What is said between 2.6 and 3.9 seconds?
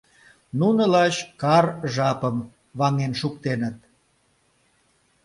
ваҥен шуктеныт.